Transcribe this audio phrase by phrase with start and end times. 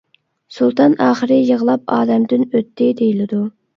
[0.55, 3.43] سۇلتان ئاخىرى يىغلاپ ئالەمدىن ئۆتتى، دېيىلىدۇ.